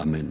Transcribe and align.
Amen. 0.00 0.30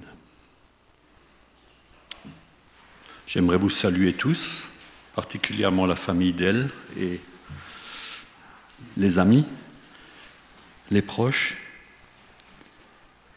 J'aimerais 3.28 3.58
vous 3.58 3.70
saluer 3.70 4.14
tous, 4.14 4.72
particulièrement 5.14 5.86
la 5.86 5.98
famille 5.98 6.32
d'elle 6.32 6.70
et 6.98 7.20
les 8.96 9.20
amis, 9.20 9.44
les 10.90 11.02
proches. 11.02 11.58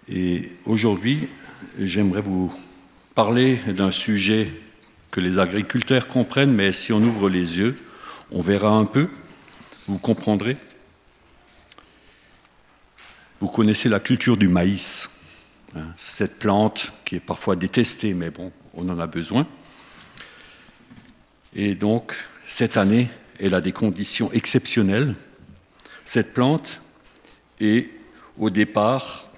Et 0.09 0.53
aujourd'hui, 0.67 1.29
j'aimerais 1.77 2.23
vous 2.23 2.55
parler 3.17 3.57
d'un 3.67 3.91
sujet 3.91 4.53
que 5.11 5.19
les 5.21 5.41
agriculteurs 5.41 6.07
comprennent, 6.07 6.53
mais 6.53 6.73
si 6.73 6.93
on 6.93 7.03
ouvre 7.03 7.29
les 7.29 7.59
yeux, 7.59 7.77
on 8.31 8.41
verra 8.41 8.71
un 8.71 8.85
peu, 8.85 9.09
vous 9.89 9.99
comprendrez. 9.99 10.57
Vous 13.41 13.49
connaissez 13.49 13.89
la 13.89 13.99
culture 13.99 14.37
du 14.37 14.47
maïs, 14.47 15.11
cette 15.97 16.39
plante 16.39 16.93
qui 17.05 17.17
est 17.17 17.21
parfois 17.21 17.57
détestée, 17.57 18.15
mais 18.15 18.31
bon, 18.31 18.53
on 18.75 18.89
en 18.89 18.99
a 18.99 19.07
besoin. 19.07 19.47
Et 21.55 21.75
donc, 21.75 22.15
cette 22.47 22.77
année, 22.77 23.11
elle 23.39 23.55
a 23.55 23.61
des 23.61 23.73
conditions 23.73 24.31
exceptionnelles. 24.33 25.15
Cette 26.05 26.33
plante 26.35 26.81
est, 27.61 27.91
au 28.39 28.51
départ, 28.51 29.29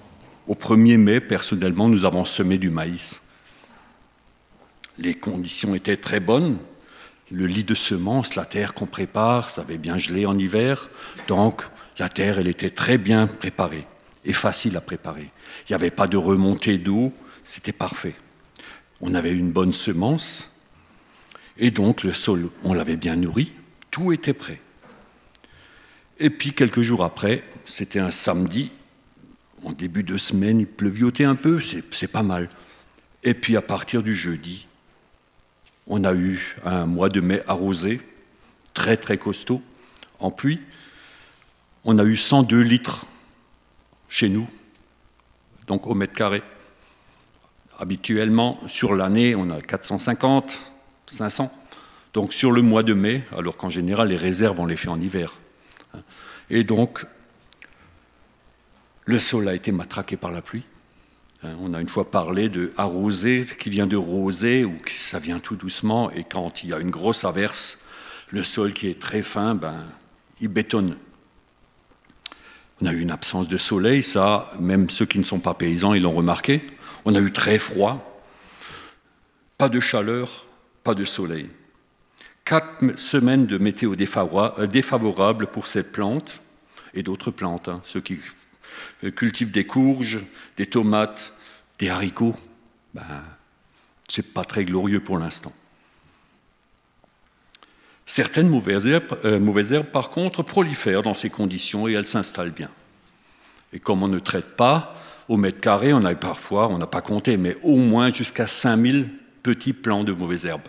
au 0.46 0.54
1er 0.54 0.96
mai, 0.96 1.20
personnellement, 1.20 1.88
nous 1.88 2.04
avons 2.04 2.24
semé 2.24 2.58
du 2.58 2.70
maïs. 2.70 3.22
Les 4.98 5.14
conditions 5.14 5.74
étaient 5.74 5.96
très 5.96 6.20
bonnes. 6.20 6.58
Le 7.30 7.46
lit 7.46 7.64
de 7.64 7.74
semences, 7.74 8.34
la 8.34 8.44
terre 8.44 8.74
qu'on 8.74 8.86
prépare, 8.86 9.50
ça 9.50 9.62
avait 9.62 9.78
bien 9.78 9.96
gelé 9.96 10.26
en 10.26 10.36
hiver. 10.36 10.90
Donc, 11.28 11.62
la 11.98 12.08
terre, 12.08 12.38
elle 12.38 12.48
était 12.48 12.70
très 12.70 12.98
bien 12.98 13.26
préparée 13.26 13.86
et 14.24 14.32
facile 14.32 14.76
à 14.76 14.80
préparer. 14.80 15.30
Il 15.68 15.72
n'y 15.72 15.74
avait 15.74 15.90
pas 15.90 16.06
de 16.06 16.16
remontée 16.16 16.78
d'eau, 16.78 17.12
c'était 17.44 17.72
parfait. 17.72 18.14
On 19.00 19.14
avait 19.14 19.32
une 19.32 19.50
bonne 19.50 19.72
semence, 19.72 20.50
et 21.58 21.70
donc 21.70 22.02
le 22.02 22.12
sol, 22.12 22.50
on 22.64 22.74
l'avait 22.74 22.96
bien 22.96 23.16
nourri, 23.16 23.52
tout 23.90 24.12
était 24.12 24.32
prêt. 24.32 24.60
Et 26.18 26.30
puis 26.30 26.52
quelques 26.52 26.82
jours 26.82 27.04
après, 27.04 27.44
c'était 27.66 27.98
un 27.98 28.10
samedi, 28.10 28.72
en 29.64 29.72
début 29.72 30.02
de 30.02 30.18
semaine, 30.18 30.60
il 30.60 30.66
pleuviotait 30.66 31.24
un 31.24 31.36
peu, 31.36 31.60
c'est 31.60 32.08
pas 32.08 32.22
mal. 32.22 32.48
Et 33.22 33.34
puis 33.34 33.56
à 33.56 33.62
partir 33.62 34.02
du 34.02 34.14
jeudi, 34.14 34.66
on 35.86 36.04
a 36.04 36.14
eu 36.14 36.56
un 36.64 36.86
mois 36.86 37.08
de 37.08 37.20
mai 37.20 37.42
arrosé, 37.46 38.00
très 38.74 38.96
très 38.96 39.18
costaud, 39.18 39.62
en 40.18 40.30
pluie. 40.30 40.60
On 41.84 41.98
a 41.98 42.04
eu 42.04 42.16
102 42.16 42.60
litres 42.60 43.06
chez 44.08 44.28
nous, 44.28 44.48
donc 45.66 45.86
au 45.86 45.94
mètre 45.94 46.14
carré. 46.14 46.42
Habituellement, 47.78 48.58
sur 48.66 48.94
l'année, 48.94 49.34
on 49.34 49.50
a 49.50 49.60
450, 49.60 50.72
500. 51.06 51.52
Donc 52.12 52.32
sur 52.32 52.52
le 52.52 52.62
mois 52.62 52.82
de 52.82 52.94
mai, 52.94 53.24
alors 53.36 53.56
qu'en 53.56 53.70
général 53.70 54.08
les 54.08 54.16
réserves 54.16 54.60
on 54.60 54.66
les 54.66 54.76
fait 54.76 54.88
en 54.88 55.00
hiver. 55.00 55.38
Et 56.50 56.64
donc 56.64 57.06
le 59.04 59.18
sol 59.18 59.48
a 59.48 59.54
été 59.54 59.72
matraqué 59.72 60.16
par 60.16 60.30
la 60.30 60.42
pluie. 60.42 60.64
On 61.42 61.74
a 61.74 61.80
une 61.80 61.88
fois 61.88 62.08
parlé 62.08 62.48
de 62.48 62.72
arroser, 62.76 63.44
qui 63.58 63.68
vient 63.68 63.88
de 63.88 63.96
roser, 63.96 64.64
ou 64.64 64.78
que 64.78 64.92
ça 64.92 65.18
vient 65.18 65.40
tout 65.40 65.56
doucement, 65.56 66.08
et 66.12 66.22
quand 66.22 66.62
il 66.62 66.70
y 66.70 66.72
a 66.72 66.78
une 66.78 66.90
grosse 66.90 67.24
averse, 67.24 67.78
le 68.30 68.44
sol 68.44 68.72
qui 68.72 68.88
est 68.88 69.00
très 69.00 69.22
fin, 69.22 69.56
ben, 69.56 69.74
il 70.40 70.48
bétonne. 70.48 70.96
On 72.82 72.86
a 72.86 72.92
eu 72.92 73.00
une 73.00 73.12
absence 73.12 73.46
de 73.46 73.56
soleil, 73.58 74.02
ça, 74.02 74.50
même 74.58 74.90
ceux 74.90 75.06
qui 75.06 75.20
ne 75.20 75.24
sont 75.24 75.38
pas 75.38 75.54
paysans, 75.54 75.94
ils 75.94 76.02
l'ont 76.02 76.10
remarqué. 76.10 76.62
On 77.04 77.14
a 77.14 77.20
eu 77.20 77.30
très 77.30 77.60
froid, 77.60 78.20
pas 79.56 79.68
de 79.68 79.78
chaleur, 79.78 80.48
pas 80.82 80.96
de 80.96 81.04
soleil. 81.04 81.48
Quatre 82.44 82.98
semaines 82.98 83.46
de 83.46 83.56
météo 83.56 83.94
euh, 83.94 84.66
défavorable 84.66 85.46
pour 85.46 85.68
cette 85.68 85.92
plante 85.92 86.42
et 86.92 87.04
d'autres 87.04 87.30
plantes, 87.30 87.68
hein. 87.68 87.80
ceux 87.84 88.00
qui 88.00 88.18
euh, 89.04 89.12
cultivent 89.12 89.52
des 89.52 89.64
courges, 89.64 90.18
des 90.56 90.66
tomates, 90.66 91.34
des 91.78 91.88
haricots, 91.88 92.34
ben, 92.94 93.04
c'est 94.08 94.34
pas 94.34 94.44
très 94.44 94.64
glorieux 94.64 94.98
pour 94.98 95.18
l'instant. 95.18 95.52
Certaines 98.06 98.48
mauvaises 98.48 98.86
herbes, 98.88 99.18
euh, 99.24 99.38
mauvaises 99.38 99.72
herbes, 99.72 99.86
par 99.86 100.10
contre, 100.10 100.42
prolifèrent 100.42 101.04
dans 101.04 101.14
ces 101.14 101.30
conditions 101.30 101.86
et 101.86 101.92
elles 101.92 102.08
s'installent 102.08 102.50
bien. 102.50 102.68
Et 103.72 103.80
comme 103.80 104.02
on 104.02 104.08
ne 104.08 104.18
traite 104.18 104.56
pas, 104.56 104.94
au 105.28 105.36
mètre 105.36 105.60
carré, 105.60 105.92
on 105.92 106.04
a 106.04 106.14
parfois, 106.14 106.68
on 106.68 106.78
n'a 106.78 106.86
pas 106.86 107.00
compté, 107.00 107.36
mais 107.36 107.56
au 107.62 107.76
moins 107.76 108.12
jusqu'à 108.12 108.46
5000 108.46 109.08
petits 109.42 109.72
plants 109.72 110.04
de 110.04 110.12
mauvaises 110.12 110.46
herbes. 110.46 110.68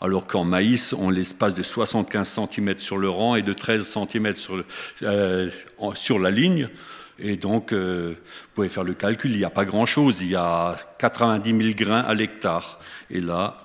Alors 0.00 0.26
qu'en 0.26 0.44
maïs, 0.44 0.92
on 0.92 1.10
l'espace 1.10 1.54
de 1.54 1.62
75 1.62 2.40
cm 2.50 2.74
sur 2.78 2.98
le 2.98 3.08
rang 3.08 3.34
et 3.34 3.42
de 3.42 3.52
13 3.52 3.98
cm 4.10 4.34
sur, 4.34 4.62
euh, 5.02 5.50
sur 5.94 6.18
la 6.18 6.30
ligne. 6.30 6.68
Et 7.18 7.36
donc, 7.36 7.72
euh, 7.72 8.14
vous 8.14 8.48
pouvez 8.54 8.68
faire 8.68 8.84
le 8.84 8.92
calcul, 8.92 9.32
il 9.32 9.38
n'y 9.38 9.44
a 9.44 9.50
pas 9.50 9.64
grand-chose. 9.64 10.18
Il 10.20 10.28
y 10.28 10.36
a 10.36 10.76
90 10.98 11.48
000 11.48 11.74
grains 11.74 12.02
à 12.02 12.12
l'hectare. 12.12 12.78
Et 13.10 13.22
là, 13.22 13.56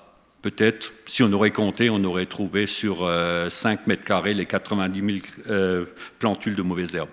peut-être, 0.42 0.94
si 1.06 1.22
on 1.22 1.34
aurait 1.34 1.52
compté, 1.52 1.90
on 1.90 2.02
aurait 2.06 2.28
trouvé 2.28 2.66
sur 2.66 3.00
5 3.00 3.04
euh, 3.04 3.84
mètres 3.88 4.06
carrés 4.06 4.34
les 4.34 4.46
90 4.46 5.22
000 5.46 5.86
plantules 6.18 6.56
de 6.56 6.62
mauvaises 6.62 6.96
herbes. 6.96 7.10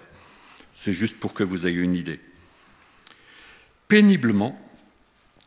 C'est 0.80 0.92
juste 0.92 1.18
pour 1.18 1.34
que 1.34 1.42
vous 1.42 1.66
ayez 1.66 1.80
une 1.80 1.96
idée. 1.96 2.20
Péniblement, 3.88 4.56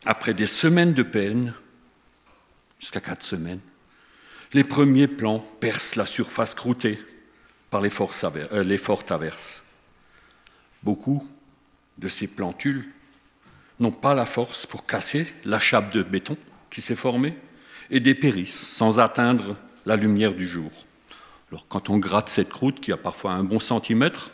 après 0.05 0.33
des 0.33 0.45
semaines 0.45 0.91
de 0.93 1.03
peine, 1.03 1.53
jusqu'à 2.81 2.99
quatre 2.99 3.23
semaines. 3.23 3.61
Les 4.51 4.65
premiers 4.65 5.07
plants 5.07 5.39
percent 5.61 5.95
la 5.95 6.05
surface 6.05 6.53
croûtée 6.53 6.99
par 7.69 7.79
les, 7.79 7.89
euh, 7.89 8.77
fortes 8.77 9.11
averses. 9.11 9.63
Beaucoup 10.83 11.25
de 11.97 12.09
ces 12.09 12.27
plantules 12.27 12.89
n'ont 13.79 13.91
pas 13.91 14.15
la 14.15 14.25
force 14.25 14.65
pour 14.65 14.85
casser 14.85 15.33
la 15.45 15.59
chape 15.59 15.93
de 15.93 16.03
béton 16.03 16.35
qui 16.69 16.81
s'est 16.81 16.95
formée 16.95 17.37
et 17.89 18.01
dépérissent 18.01 18.67
sans 18.67 18.99
atteindre 18.99 19.55
la 19.85 19.95
lumière 19.95 20.33
du 20.33 20.45
jour. 20.45 20.71
Alors 21.49 21.67
quand 21.69 21.89
on 21.89 21.99
gratte 21.99 22.27
cette 22.27 22.49
croûte 22.49 22.81
qui 22.81 22.91
a 22.91 22.97
parfois 22.97 23.31
un 23.31 23.45
bon 23.45 23.61
centimètre, 23.61 24.31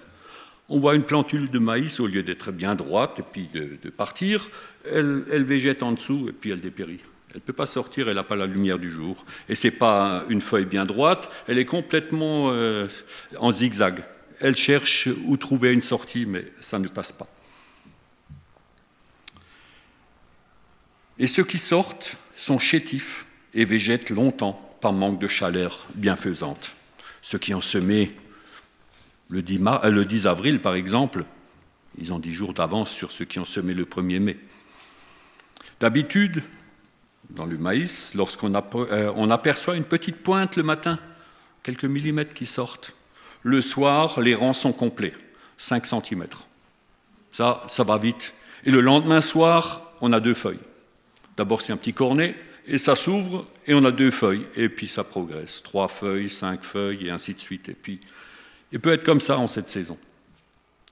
on 0.69 0.79
voit 0.79 0.95
une 0.95 1.03
plantule 1.03 1.49
de 1.49 1.59
maïs, 1.59 1.99
au 1.99 2.07
lieu 2.07 2.23
d'être 2.23 2.51
bien 2.51 2.75
droite 2.75 3.19
et 3.19 3.23
puis 3.23 3.47
de, 3.53 3.89
partir, 3.89 4.49
elle, 4.85 5.43
végète 5.43 5.81
en 5.81 5.93
dessous 5.93 6.27
et 6.29 6.33
puis 6.33 6.51
elle 6.51 6.59
dépérit. 6.59 6.99
Elle 7.29 7.37
ne 7.37 7.41
peut 7.41 7.53
pas 7.53 7.65
sortir, 7.65 8.09
elle 8.09 8.15
n'a 8.15 8.23
pas 8.23 8.35
la 8.35 8.47
lumière 8.47 8.79
du 8.79 8.89
jour. 8.89 9.25
Et 9.47 9.55
ce 9.55 9.67
n'est 9.67 9.71
pas 9.71 10.23
une 10.29 10.41
feuille 10.41 10.65
bien 10.65 10.85
droite, 10.85 11.29
elle 11.47 11.59
est 11.59 11.65
complètement 11.65 12.51
euh, 12.51 12.87
en 13.37 13.51
zigzag. 13.51 14.03
Elle 14.39 14.55
cherche 14.55 15.07
où 15.25 15.37
trouver 15.37 15.73
une 15.73 15.81
sortie, 15.81 16.25
mais 16.25 16.45
ça 16.59 16.79
ne 16.79 16.87
passe 16.87 17.11
pas. 17.11 17.27
Et 21.19 21.27
ceux 21.27 21.43
qui 21.43 21.57
sortent 21.57 22.17
sont 22.35 22.59
chétifs 22.59 23.25
et 23.53 23.65
végètent 23.65 24.11
longtemps 24.11 24.77
par 24.81 24.93
manque 24.93 25.19
de 25.19 25.27
chaleur 25.27 25.87
bienfaisante. 25.95 26.73
Ceux 27.21 27.39
qui 27.39 27.55
ont 27.55 27.61
semé 27.61 28.11
le 29.29 29.41
10, 29.41 29.61
euh, 29.83 29.89
le 29.89 30.05
10 30.05 30.27
avril, 30.27 30.61
par 30.61 30.75
exemple, 30.75 31.25
ils 31.97 32.13
ont 32.13 32.19
10 32.19 32.33
jours 32.33 32.53
d'avance 32.53 32.91
sur 32.91 33.11
ceux 33.11 33.25
qui 33.25 33.39
ont 33.39 33.45
semé 33.45 33.73
le 33.73 33.85
1er 33.85 34.19
mai. 34.19 34.37
D'habitude, 35.79 36.43
dans 37.29 37.45
le 37.45 37.57
maïs, 37.57 38.13
lorsqu'on 38.15 38.53
euh, 38.53 39.29
aperçoit 39.29 39.75
une 39.75 39.83
petite 39.83 40.17
pointe 40.17 40.55
le 40.55 40.63
matin, 40.63 40.99
quelques 41.63 41.85
millimètres 41.85 42.33
qui 42.33 42.45
sortent. 42.45 42.95
Le 43.43 43.61
soir, 43.61 44.19
les 44.19 44.35
rangs 44.35 44.53
sont 44.53 44.73
complets, 44.73 45.13
5 45.57 45.85
cm. 45.85 46.27
Ça, 47.31 47.63
ça 47.67 47.83
va 47.83 47.97
vite. 47.97 48.33
Et 48.65 48.71
le 48.71 48.81
lendemain 48.81 49.21
soir, 49.21 49.93
on 50.01 50.13
a 50.13 50.19
deux 50.19 50.33
feuilles. 50.33 50.59
D'abord, 51.35 51.61
c'est 51.61 51.71
un 51.71 51.77
petit 51.77 51.93
cornet, 51.93 52.35
et 52.65 52.77
ça 52.77 52.95
s'ouvre, 52.95 53.45
et 53.67 53.73
on 53.73 53.83
a 53.85 53.91
deux 53.91 54.11
feuilles. 54.11 54.45
Et 54.55 54.69
puis 54.69 54.87
ça 54.87 55.03
progresse. 55.03 55.61
Trois 55.63 55.87
feuilles, 55.87 56.29
cinq 56.29 56.63
feuilles, 56.63 57.07
et 57.07 57.11
ainsi 57.11 57.33
de 57.33 57.39
suite. 57.39 57.69
Et 57.69 57.73
puis, 57.73 57.99
il 58.71 58.79
peut 58.79 58.93
être 58.93 59.03
comme 59.03 59.21
ça 59.21 59.37
en 59.37 59.47
cette 59.47 59.69
saison. 59.69 59.97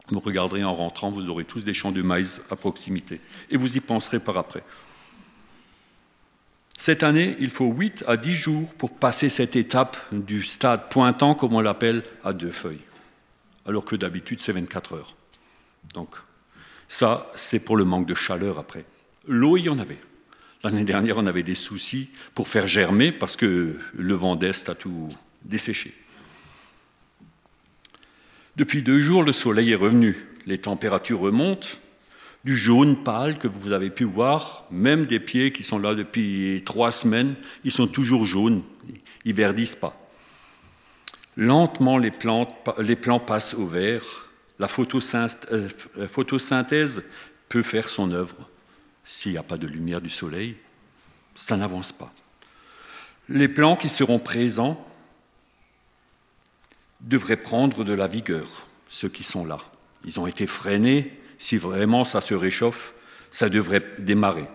Vous 0.10 0.20
regarderez 0.20 0.64
en 0.64 0.76
rentrant, 0.76 1.10
vous 1.10 1.30
aurez 1.30 1.46
tous 1.46 1.64
des 1.64 1.74
champs 1.74 1.92
de 1.92 2.02
maïs 2.02 2.42
à 2.50 2.56
proximité. 2.56 3.22
Et 3.50 3.58
vous 3.58 3.76
y 3.76 3.80
penserez 3.80 4.20
par 4.20 4.38
après. 4.38 4.64
Cette 6.78 7.04
année, 7.04 7.36
il 7.40 7.50
faut 7.50 7.72
8 7.72 8.04
à 8.06 8.18
10 8.18 8.36
jours 8.36 8.74
pour 8.76 8.92
passer 8.96 9.30
cette 9.30 9.56
étape 9.56 9.98
du 10.12 10.44
stade 10.44 10.90
pointant, 10.90 11.34
comme 11.34 11.54
on 11.54 11.62
l'appelle, 11.62 12.04
à 12.24 12.34
deux 12.34 12.52
feuilles, 12.52 12.84
alors 13.66 13.86
que 13.86 13.96
d'habitude 13.96 14.42
c'est 14.42 14.52
24 14.52 14.94
heures. 14.94 15.16
Donc 15.94 16.16
ça, 16.88 17.28
c'est 17.36 17.60
pour 17.60 17.78
le 17.78 17.86
manque 17.86 18.08
de 18.08 18.14
chaleur 18.14 18.60
après. 18.60 18.86
L'eau, 19.28 19.58
il 19.58 19.64
y 19.64 19.70
en 19.70 19.80
avait. 19.80 19.98
L'année 20.64 20.84
dernière, 20.84 21.18
on 21.18 21.26
avait 21.26 21.44
des 21.44 21.56
soucis 21.56 22.10
pour 22.36 22.48
faire 22.48 22.68
germer 22.68 23.12
parce 23.12 23.36
que 23.36 23.80
le 23.94 24.14
vent 24.14 24.36
d'Est 24.36 24.70
a 24.70 24.76
tout 24.76 25.10
desséché. 25.44 25.94
Depuis 28.56 28.82
deux 28.82 29.00
jours, 29.00 29.24
le 29.24 29.34
soleil 29.34 29.72
est 29.72 29.76
revenu, 29.76 30.26
les 30.46 30.60
températures 30.60 31.20
remontent, 31.20 31.68
du 32.46 32.56
jaune 32.56 33.04
pâle 33.04 33.38
que 33.38 33.48
vous 33.48 33.72
avez 33.72 33.90
pu 33.90 34.06
voir, 34.06 34.66
même 34.72 35.06
des 35.06 35.20
pieds 35.20 35.52
qui 35.52 35.64
sont 35.64 35.80
là 35.80 35.94
depuis 35.94 36.62
trois 36.66 36.92
semaines, 36.92 37.36
ils 37.64 37.72
sont 37.72 37.88
toujours 37.88 38.26
jaunes, 38.26 38.64
ils 39.26 39.34
verdissent 39.34 39.76
pas. 39.76 40.00
Lentement, 41.36 41.98
les, 41.98 42.12
plantes, 42.12 42.56
les 42.80 42.96
plants 42.96 43.20
passent 43.20 43.56
au 43.56 43.66
vert. 43.66 44.30
La 44.58 44.68
euh, 44.68 46.08
photosynthèse 46.08 47.04
peut 47.50 47.64
faire 47.64 47.90
son 47.90 48.12
œuvre. 48.12 48.38
S'il 49.04 49.34
n'y 49.34 49.38
a 49.38 49.44
pas 49.44 49.58
de 49.58 49.68
lumière 49.68 50.00
du 50.00 50.10
soleil, 50.10 50.56
ça 51.36 51.58
n'avance 51.58 51.92
pas. 51.92 52.14
Les 53.28 53.50
plants 53.50 53.76
qui 53.76 53.90
seront 53.90 54.20
présents 54.20 54.88
devraient 57.02 57.38
prendre 57.38 57.84
de 57.84 57.94
la 57.94 58.08
vigueur, 58.08 58.68
ceux 58.88 59.10
qui 59.10 59.24
sont 59.24 59.46
là. 59.46 59.60
Ils 60.06 60.20
ont 60.20 60.28
été 60.28 60.48
freinés. 60.48 61.20
Si 61.38 61.58
vraiment 61.58 62.06
ça 62.06 62.22
se 62.22 62.34
réchauffe, 62.34 62.94
ça 63.32 63.50
devrait 63.50 63.86
démarrer. 64.00 64.48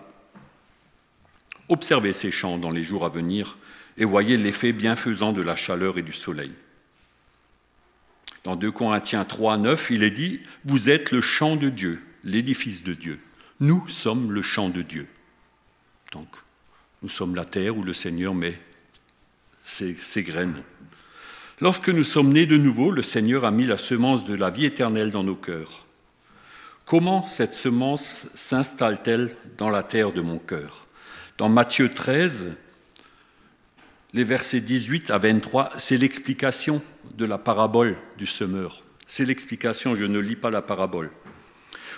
Observez 1.69 2.13
ces 2.13 2.31
champs 2.31 2.57
dans 2.57 2.71
les 2.71 2.83
jours 2.83 3.05
à 3.05 3.09
venir 3.09 3.57
et 3.97 4.05
voyez 4.05 4.37
l'effet 4.37 4.73
bienfaisant 4.73 5.31
de 5.31 5.41
la 5.41 5.55
chaleur 5.55 5.97
et 5.97 6.01
du 6.01 6.13
soleil. 6.13 6.53
Dans 8.43 8.55
2 8.55 8.71
Corinthiens 8.71 9.25
3, 9.25 9.57
9, 9.57 9.91
il 9.91 10.03
est 10.03 10.11
dit 10.11 10.41
Vous 10.65 10.89
êtes 10.89 11.11
le 11.11 11.21
champ 11.21 11.55
de 11.55 11.69
Dieu, 11.69 12.01
l'édifice 12.23 12.83
de 12.83 12.93
Dieu. 12.93 13.19
Nous 13.59 13.87
sommes 13.87 14.31
le 14.31 14.41
champ 14.41 14.69
de 14.69 14.81
Dieu. 14.81 15.07
Donc, 16.11 16.27
nous 17.03 17.09
sommes 17.09 17.35
la 17.35 17.45
terre 17.45 17.77
où 17.77 17.83
le 17.83 17.93
Seigneur 17.93 18.33
met 18.33 18.59
ses, 19.63 19.93
ses 19.95 20.23
graines. 20.23 20.63
Lorsque 21.61 21.89
nous 21.89 22.03
sommes 22.03 22.33
nés 22.33 22.47
de 22.47 22.57
nouveau, 22.57 22.89
le 22.89 23.03
Seigneur 23.03 23.45
a 23.45 23.51
mis 23.51 23.67
la 23.67 23.77
semence 23.77 24.25
de 24.25 24.33
la 24.33 24.49
vie 24.49 24.65
éternelle 24.65 25.11
dans 25.11 25.23
nos 25.23 25.35
cœurs. 25.35 25.85
Comment 26.85 27.21
cette 27.27 27.53
semence 27.53 28.25
s'installe-t-elle 28.33 29.35
dans 29.59 29.69
la 29.69 29.83
terre 29.83 30.11
de 30.11 30.21
mon 30.21 30.39
cœur? 30.39 30.87
Dans 31.37 31.49
Matthieu 31.49 31.93
13, 31.93 32.47
les 34.13 34.23
versets 34.23 34.59
18 34.59 35.11
à 35.11 35.19
23, 35.19 35.69
c'est 35.77 35.97
l'explication 35.97 36.81
de 37.15 37.25
la 37.25 37.37
parabole 37.37 37.95
du 38.17 38.25
semeur. 38.25 38.81
C'est 39.05 39.25
l'explication, 39.25 39.95
je 39.95 40.05
ne 40.05 40.17
lis 40.17 40.35
pas 40.35 40.49
la 40.49 40.63
parabole. 40.63 41.11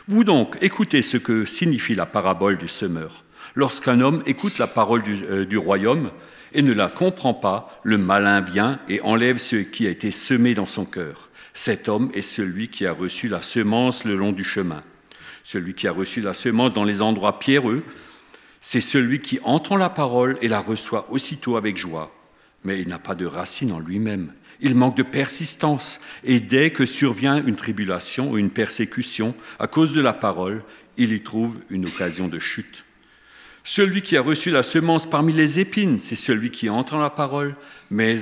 Vous 0.10 0.26
donc, 0.26 0.58
écoutez 0.60 1.02
ce 1.02 1.16
que 1.16 1.46
signifie 1.46 1.96
la 1.96 2.06
parabole 2.06 2.58
du 2.58 2.68
semeur. 2.68 3.24
Lorsqu'un 3.56 4.02
homme 4.02 4.24
écoute 4.26 4.58
la 4.58 4.68
parole 4.68 5.04
du, 5.04 5.24
euh, 5.24 5.48
royaume 5.58 6.12
et 6.54 6.62
ne 6.62 6.74
la 6.74 6.90
comprend 6.90 7.34
pas, 7.34 7.80
le 7.84 7.98
malin 7.98 8.42
vient 8.42 8.80
et 8.90 9.02
enlève 9.02 9.38
ce 9.38 9.58
qui 9.58 9.88
a 9.88 9.90
été 9.90 10.12
semé 10.12 10.54
dans 10.54 10.66
son 10.66 10.86
cœur. 10.86 11.30
Cet 11.54 11.88
homme 11.88 12.10
est 12.14 12.22
celui 12.22 12.70
qui 12.70 12.86
a 12.86 12.94
reçu 12.94 13.28
la 13.28 13.42
semence 13.42 14.06
le 14.06 14.16
long 14.16 14.32
du 14.32 14.44
chemin. 14.44 14.84
Celui 15.44 15.74
qui 15.74 15.88
a 15.88 15.92
reçu 15.92 16.22
la 16.22 16.34
semence 16.34 16.74
dans 16.74 16.84
les 16.84 17.02
endroits 17.02 17.40
pierreux, 17.40 17.84
c'est 18.62 18.82
celui 18.82 19.20
qui 19.20 19.40
entend 19.44 19.76
la 19.76 19.90
parole 19.90 20.38
et 20.42 20.48
la 20.48 20.60
reçoit 20.60 21.12
aussitôt 21.12 21.58
avec 21.58 21.78
joie, 21.78 22.16
mais 22.64 22.80
il 22.80 22.88
n'a 22.88 23.00
pas 23.00 23.14
de 23.14 23.26
racine 23.26 23.72
en 23.74 23.80
lui-même. 23.80 24.32
Il 24.62 24.76
manque 24.76 24.96
de 24.96 25.04
persistance, 25.04 26.00
et 26.24 26.40
dès 26.40 26.72
que 26.72 26.86
survient 26.86 27.44
une 27.46 27.58
tribulation 27.58 28.32
ou 28.32 28.38
une 28.38 28.52
persécution 28.52 29.36
à 29.60 29.68
cause 29.68 29.92
de 29.92 30.00
la 30.00 30.14
parole, 30.14 30.64
il 30.96 31.12
y 31.12 31.22
trouve 31.22 31.60
une 31.70 31.88
occasion 31.88 32.30
de 32.30 32.40
chute. 32.40 32.86
Celui 33.64 34.02
qui 34.02 34.18
a 34.18 34.22
reçu 34.22 34.52
la 34.52 34.64
semence 34.64 35.10
parmi 35.10 35.32
les 35.32 35.60
épines, 35.60 36.00
c'est 36.00 36.18
celui 36.18 36.52
qui 36.52 36.70
entend 36.70 37.00
la 37.00 37.10
parole, 37.10 37.56
mais 37.90 38.18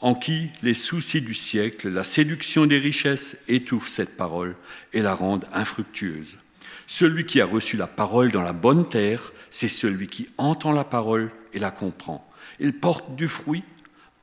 en 0.00 0.14
qui 0.14 0.50
les 0.62 0.74
soucis 0.74 1.22
du 1.22 1.32
siècle, 1.32 1.88
la 1.88 2.04
séduction 2.04 2.66
des 2.66 2.78
richesses 2.78 3.36
étouffent 3.48 3.88
cette 3.88 4.16
parole 4.16 4.54
et 4.92 5.00
la 5.00 5.14
rendent 5.14 5.46
infructueuse. 5.52 6.38
Celui 6.86 7.24
qui 7.24 7.40
a 7.40 7.46
reçu 7.46 7.76
la 7.76 7.86
parole 7.86 8.30
dans 8.30 8.42
la 8.42 8.52
bonne 8.52 8.88
terre, 8.88 9.32
c'est 9.50 9.70
celui 9.70 10.08
qui 10.08 10.28
entend 10.36 10.72
la 10.72 10.84
parole 10.84 11.30
et 11.54 11.58
la 11.58 11.70
comprend. 11.70 12.30
Il 12.60 12.74
porte 12.74 13.16
du 13.16 13.28
fruit, 13.28 13.64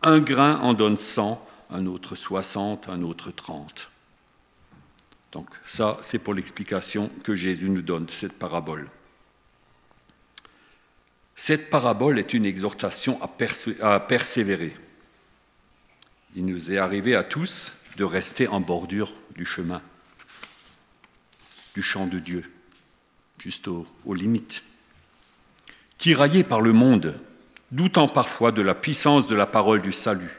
un 0.04 0.20
grain 0.20 0.60
en 0.60 0.74
donne 0.74 1.00
cent, 1.00 1.46
un 1.72 1.88
autre 1.88 2.16
soixante, 2.16 2.88
un 2.90 3.02
autre 3.02 3.32
trente. 3.32 3.90
Donc 5.32 5.50
ça, 5.66 5.98
c'est 6.04 6.20
pour 6.20 6.36
l'explication 6.36 7.10
que 7.24 7.34
Jésus 7.34 7.70
nous 7.70 7.82
donne 7.82 8.06
de 8.06 8.12
cette 8.12 8.34
parabole. 8.34 8.88
Cette 11.36 11.70
parabole 11.70 12.20
est 12.20 12.34
une 12.34 12.46
exhortation 12.46 13.20
à, 13.22 14.00
persévérer. 14.00 14.76
Il 16.36 16.46
nous 16.46 16.72
est 16.72 16.78
arrivé 16.78 17.16
à 17.16 17.24
tous 17.24 17.74
de 17.98 18.04
rester 18.04 18.48
en 18.48 18.60
bordure 18.60 19.12
du 19.36 19.46
chemin, 19.46 19.82
du 21.76 21.82
champ 21.82 22.08
de 22.08 22.20
Dieu, 22.20 22.52
juste 23.40 23.68
aux 23.68 24.14
limites 24.14 24.64
tiraillé 26.04 26.44
par 26.44 26.60
le 26.60 26.74
monde, 26.74 27.18
doutant 27.72 28.08
parfois 28.08 28.52
de 28.52 28.62
la 28.62 28.76
puissance 28.76 29.26
de 29.26 29.36
la 29.36 29.46
parole 29.46 29.82
du 29.82 29.94
salut. 29.94 30.36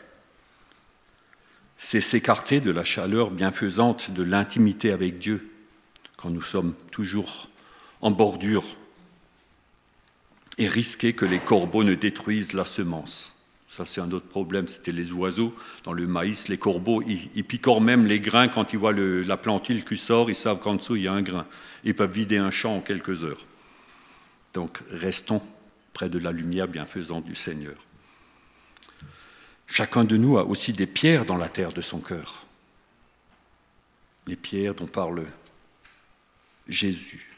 C'est 1.79 2.03
s'écarter 2.03 2.61
de 2.61 2.71
la 2.71 2.85
chaleur 2.85 3.31
bienfaisante 3.31 4.11
de 4.11 4.23
l'intimité 4.23 4.93
avec 4.93 5.19
Dieu 5.19 5.51
quand 6.19 6.29
nous 6.29 6.43
sommes 6.43 6.75
toujours 6.91 7.49
en 8.03 8.11
bordure 8.11 8.77
et 10.59 10.69
risquer 10.69 11.13
que 11.13 11.25
les 11.25 11.39
corbeaux 11.39 11.85
ne 11.85 11.95
détruisent 11.95 12.53
la 12.53 12.65
semence. 12.65 13.35
Ça, 13.77 13.85
c'est 13.85 14.01
un 14.01 14.13
autre 14.13 14.29
problème, 14.29 14.69
c'était 14.69 14.93
les 14.93 15.11
oiseaux. 15.13 15.53
Dans 15.83 15.93
le 15.93 16.07
maïs, 16.07 16.47
les 16.47 16.59
corbeaux, 16.59 17.03
ils, 17.03 17.45
picorent 17.45 17.81
même 17.81 18.07
les 18.07 18.21
grains 18.21 18.47
quand 18.47 18.73
ils 18.73 18.79
voient 18.79 18.93
la 18.93 19.37
plantule 19.37 19.85
qui 19.85 19.99
sort, 19.99 20.31
ils 20.31 20.37
savent 20.37 20.61
qu'en 20.61 20.77
dessous, 20.77 20.95
il 20.95 21.03
y 21.03 21.09
a 21.09 21.13
un 21.13 21.23
grain. 21.23 21.45
Ils 21.83 21.95
peuvent 21.95 22.13
vider 22.13 22.37
un 22.37 22.53
champ 22.53 22.77
en 22.77 22.81
quelques 22.81 23.25
heures. 23.25 23.45
Donc, 24.53 24.79
restons 24.91 25.43
près 25.93 26.09
de 26.09 26.21
la 26.21 26.31
lumière 26.31 26.69
bienfaisante 26.69 27.25
du 27.25 27.35
Seigneur. 27.35 27.75
Chacun 29.67 30.05
de 30.05 30.17
nous 30.17 30.39
a 30.39 30.45
aussi 30.45 30.73
des 30.73 30.87
pierres 30.87 31.27
dans 31.27 31.37
la 31.37 31.49
terre 31.49 31.73
de 31.73 31.81
son 31.81 31.99
cœur. 31.99 32.47
Les 34.29 34.37
pierres 34.37 34.75
dont 34.75 34.87
parle 34.87 35.25
Jésus. 36.69 37.37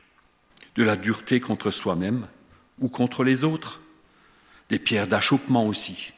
De 0.74 0.82
la 0.82 0.96
dureté 0.96 1.40
contre 1.40 1.70
soi-même 1.70 2.28
ou 2.80 2.88
contre 2.88 3.24
les 3.24 3.44
autres. 3.44 3.80
Des 4.68 4.78
pierres 4.78 5.06
d'achoppement 5.06 5.64
aussi. 5.66 6.12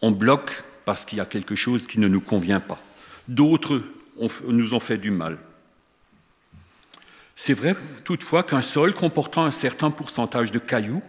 On 0.00 0.10
bloque 0.10 0.64
parce 0.84 1.04
qu'il 1.04 1.18
y 1.18 1.20
a 1.20 1.26
quelque 1.26 1.54
chose 1.54 1.86
qui 1.86 2.00
ne 2.00 2.08
nous 2.08 2.20
convient 2.20 2.60
pas. 2.60 2.80
D'autres 3.28 3.82
nous 4.46 4.74
ont 4.74 4.80
fait 4.80 4.98
du 4.98 5.10
mal. 5.10 5.38
C'est 7.36 7.54
vrai 7.54 7.76
toutefois 8.04 8.42
qu'un 8.42 8.62
sol 8.62 8.94
comportant 8.94 9.44
un 9.44 9.50
certain 9.50 9.90
pourcentage 9.90 10.50
de 10.50 10.58
cailloux 10.58 11.02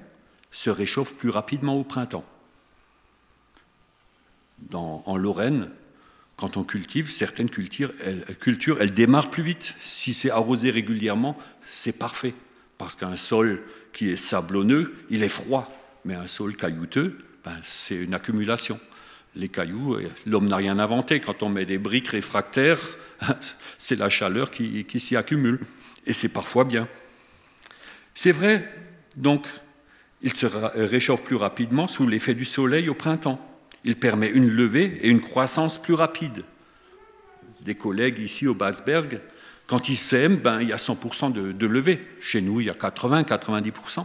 se 0.51 0.69
réchauffe 0.69 1.13
plus 1.13 1.29
rapidement 1.29 1.75
au 1.75 1.83
printemps. 1.83 2.25
en 4.73 5.17
Lorraine, 5.17 5.71
quand 6.39 6.55
on 6.55 6.63
cultive, 6.63 7.11
certaines 7.11 7.49
cultures 7.49 7.91
elles, 8.01 8.23
cultures, 8.37 8.81
elles 8.81 8.93
démarrent 8.93 9.29
plus 9.29 9.43
vite. 9.43 9.75
Si 9.81 10.13
c'est 10.13 10.31
arrosé 10.31 10.71
régulièrement, 10.71 11.37
c'est 11.67 11.91
parfait. 11.91 12.33
Parce 12.77 12.95
qu'un 12.95 13.17
sol 13.17 13.61
qui 13.93 14.09
est 14.09 14.15
sablonneux, 14.15 14.93
il 15.09 15.23
est 15.23 15.29
froid. 15.29 15.71
Mais 16.05 16.15
un 16.15 16.27
sol 16.27 16.55
caillouteux, 16.55 17.17
ben, 17.43 17.57
c'est 17.63 17.95
une 17.95 18.13
accumulation. 18.13 18.79
Les 19.35 19.49
cailloux, 19.49 19.95
euh, 19.95 20.09
l'homme 20.25 20.47
n'a 20.47 20.55
rien 20.55 20.79
inventé. 20.79 21.19
Quand 21.19 21.43
on 21.43 21.49
met 21.49 21.65
des 21.65 21.77
briques 21.77 22.09
réfractaires, 22.09 22.79
c'est 23.77 23.97
la 23.97 24.09
chaleur 24.09 24.51
qui, 24.51 24.85
s'y 24.99 25.15
accumule 25.15 25.59
et 26.05 26.13
c'est 26.13 26.29
parfois 26.29 26.63
bien. 26.63 26.87
C'est 28.13 28.31
vrai, 28.31 28.67
donc, 29.15 29.47
il 30.21 30.33
se 30.33 30.45
réchauffe 30.45 31.23
plus 31.23 31.35
rapidement 31.35 31.87
sous 31.87 32.07
l'effet 32.07 32.33
du 32.33 32.45
soleil 32.45 32.89
au 32.89 32.93
printemps. 32.93 33.39
Il 33.85 33.95
permet 33.95 34.29
une 34.29 34.49
levée 34.49 34.99
et 35.01 35.09
une 35.09 35.21
croissance 35.21 35.81
plus 35.81 35.93
rapide. 35.93 36.43
Des 37.61 37.75
collègues 37.75 38.19
ici 38.19 38.47
au 38.47 38.53
Basberg, 38.53 39.21
quand 39.69 39.87
ils 39.87 39.97
sèment, 39.97 40.37
ben, 40.37 40.61
il 40.61 40.69
y 40.69 40.73
a 40.73 40.77
100% 40.77 41.31
de, 41.31 41.51
de 41.51 41.67
levée. 41.67 42.03
Chez 42.19 42.41
nous, 42.41 42.59
il 42.59 42.65
y 42.65 42.69
a 42.71 42.73
80-90%, 42.73 44.03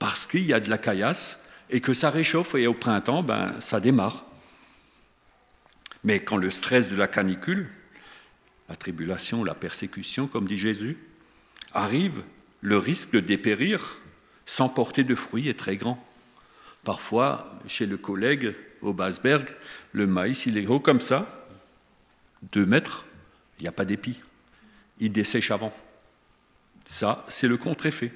parce 0.00 0.26
qu'il 0.26 0.44
y 0.44 0.52
a 0.52 0.58
de 0.58 0.68
la 0.68 0.78
caillasse 0.78 1.38
et 1.70 1.80
que 1.80 1.94
ça 1.94 2.10
réchauffe, 2.10 2.56
et 2.56 2.66
au 2.66 2.74
printemps, 2.74 3.22
ben, 3.22 3.54
ça 3.60 3.78
démarre. 3.78 4.24
Mais 6.02 6.18
quand 6.18 6.36
le 6.36 6.50
stress 6.50 6.88
de 6.88 6.96
la 6.96 7.06
canicule, 7.06 7.68
la 8.68 8.74
tribulation, 8.74 9.44
la 9.44 9.54
persécution, 9.54 10.26
comme 10.26 10.48
dit 10.48 10.58
Jésus, 10.58 10.98
arrive, 11.72 12.24
le 12.60 12.76
risque 12.76 13.12
de 13.12 13.20
dépérir 13.20 14.00
sans 14.44 14.68
porter 14.68 15.04
de 15.04 15.14
fruits 15.14 15.48
est 15.48 15.58
très 15.58 15.76
grand. 15.76 16.04
Parfois, 16.82 17.56
chez 17.68 17.86
le 17.86 17.96
collègue 17.96 18.56
au 18.82 18.92
Basberg, 18.92 19.54
le 19.92 20.08
maïs, 20.08 20.46
il 20.46 20.58
est 20.58 20.62
gros 20.62 20.80
comme 20.80 21.00
ça, 21.00 21.46
deux 22.50 22.66
mètres, 22.66 23.06
il 23.60 23.62
n'y 23.62 23.68
a 23.68 23.72
pas 23.72 23.84
d'épi. 23.84 24.20
Il 24.98 25.12
dessèche 25.12 25.50
avant. 25.50 25.72
Ça, 26.86 27.24
c'est 27.28 27.48
le 27.48 27.56
contre-effet. 27.56 28.12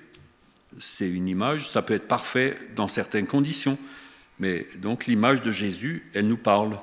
C'est 0.80 1.08
une 1.08 1.28
image, 1.28 1.68
ça 1.70 1.82
peut 1.82 1.94
être 1.94 2.06
parfait 2.06 2.56
dans 2.76 2.88
certaines 2.88 3.26
conditions, 3.26 3.76
mais 4.38 4.68
donc 4.76 5.06
l'image 5.06 5.42
de 5.42 5.50
Jésus, 5.50 6.08
elle 6.14 6.28
nous 6.28 6.36
parle. 6.36 6.78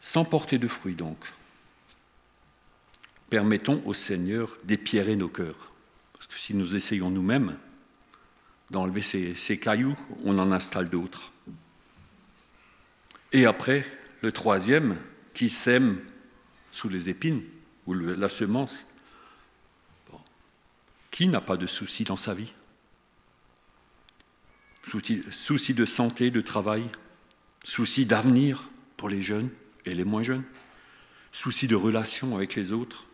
Sans 0.00 0.24
porter 0.24 0.58
de 0.58 0.68
fruits, 0.68 0.94
donc. 0.94 1.18
permettons 3.30 3.82
au 3.86 3.94
Seigneur 3.94 4.56
d'épierrer 4.64 5.16
nos 5.16 5.28
cœurs. 5.28 5.72
Parce 6.12 6.26
que 6.26 6.34
si 6.34 6.54
nous 6.54 6.76
essayons 6.76 7.10
nous-mêmes 7.10 7.56
d'enlever 8.70 9.02
ces, 9.02 9.34
ces, 9.34 9.58
cailloux, 9.58 9.96
on 10.24 10.38
en 10.38 10.52
installe 10.52 10.88
d'autres. 10.88 11.32
Et 13.32 13.46
après, 13.46 13.84
le 14.22 14.30
troisième, 14.30 14.96
qui 15.34 15.48
sème 15.48 16.00
sous 16.76 16.90
les 16.90 17.08
épines, 17.08 17.42
ou 17.86 17.94
la 17.94 18.28
semence. 18.28 18.86
Qui 21.10 21.26
n'a 21.26 21.40
pas 21.40 21.56
de 21.56 21.66
soucis 21.66 22.04
dans 22.04 22.18
sa 22.18 22.34
vie? 22.34 22.52
Soucis, 24.86 25.22
soucis 25.30 25.72
de 25.72 25.86
santé, 25.86 26.30
de 26.30 26.42
travail, 26.42 26.86
soucis 27.64 28.04
d'avenir 28.04 28.68
pour 28.98 29.08
les 29.08 29.22
jeunes 29.22 29.48
et 29.86 29.94
les 29.94 30.04
moins 30.04 30.22
jeunes, 30.22 30.44
soucis 31.32 31.66
de 31.66 31.74
relation 31.74 32.36
avec 32.36 32.54
les 32.54 32.72
autres. 32.72 33.06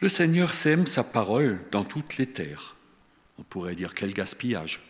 Le 0.00 0.08
Seigneur 0.08 0.52
sème 0.52 0.84
sa 0.84 1.04
parole 1.04 1.60
dans 1.70 1.84
toutes 1.84 2.16
les 2.16 2.26
terres. 2.26 2.74
On 3.38 3.44
pourrait 3.44 3.76
dire 3.76 3.94
quel 3.94 4.12
gaspillage. 4.12 4.80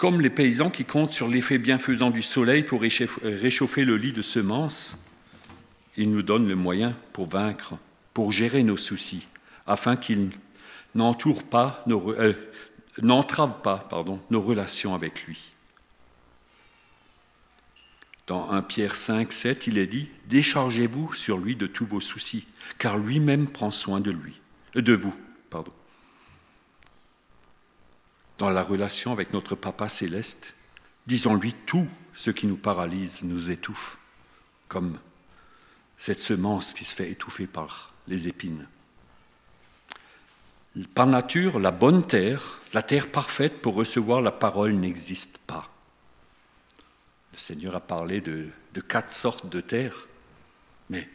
Comme 0.00 0.22
les 0.22 0.30
paysans 0.30 0.70
qui 0.70 0.86
comptent 0.86 1.12
sur 1.12 1.28
l'effet 1.28 1.58
bienfaisant 1.58 2.08
du 2.08 2.22
soleil 2.22 2.62
pour 2.62 2.80
réchauffer 2.80 3.84
le 3.84 3.96
lit 3.98 4.14
de 4.14 4.22
semences, 4.22 4.96
il 5.98 6.10
nous 6.10 6.22
donne 6.22 6.48
le 6.48 6.54
moyen 6.54 6.96
pour 7.12 7.28
vaincre, 7.28 7.74
pour 8.14 8.32
gérer 8.32 8.62
nos 8.62 8.78
soucis, 8.78 9.28
afin 9.66 9.96
qu'ils 9.96 10.30
n'entravent 10.94 11.44
pas, 11.44 11.84
euh, 11.86 12.32
pas 13.02 14.04
nos 14.30 14.40
relations 14.40 14.94
avec 14.94 15.26
lui. 15.26 15.52
Dans 18.26 18.50
1 18.50 18.62
Pierre 18.62 18.94
5, 18.94 19.30
7, 19.30 19.66
il 19.66 19.76
est 19.76 19.86
dit 19.86 20.08
Déchargez-vous 20.30 21.12
sur 21.12 21.36
lui 21.36 21.56
de 21.56 21.66
tous 21.66 21.84
vos 21.84 22.00
soucis, 22.00 22.46
car 22.78 22.96
lui-même 22.96 23.48
prend 23.48 23.70
soin 23.70 24.00
de 24.00 24.12
lui, 24.12 24.40
euh, 24.76 24.80
de 24.80 24.94
vous. 24.94 25.14
Pardon. 25.50 25.72
Dans 28.40 28.48
la 28.48 28.62
relation 28.62 29.12
avec 29.12 29.34
notre 29.34 29.54
Papa 29.54 29.90
céleste, 29.90 30.54
disons-lui 31.06 31.52
tout 31.52 31.86
ce 32.14 32.30
qui 32.30 32.46
nous 32.46 32.56
paralyse, 32.56 33.20
nous 33.22 33.50
étouffe, 33.50 33.98
comme 34.66 34.98
cette 35.98 36.22
semence 36.22 36.72
qui 36.72 36.86
se 36.86 36.94
fait 36.94 37.10
étouffer 37.10 37.46
par 37.46 37.92
les 38.08 38.28
épines. 38.28 38.66
Par 40.94 41.06
nature, 41.06 41.58
la 41.58 41.70
bonne 41.70 42.06
terre, 42.06 42.62
la 42.72 42.82
terre 42.82 43.10
parfaite 43.10 43.58
pour 43.58 43.74
recevoir 43.74 44.22
la 44.22 44.32
parole 44.32 44.72
n'existe 44.72 45.36
pas. 45.46 45.68
Le 47.34 47.38
Seigneur 47.38 47.74
a 47.74 47.80
parlé 47.80 48.22
de, 48.22 48.48
quatre 48.88 49.12
sortes 49.12 49.50
de 49.50 49.60
terre, 49.60 50.08
mais 50.88 51.10